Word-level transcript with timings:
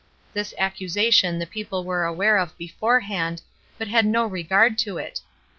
This 0.33 0.55
accusation 0.57 1.37
the 1.37 1.45
people 1.45 1.83
were 1.83 2.05
aware 2.05 2.37
of 2.37 2.57
beforehand, 2.57 3.43
but 3.77 3.87
had 3.87 4.07
no 4.07 4.25
regard 4.25 4.79
to 4.79 4.97
it. 4.97 5.21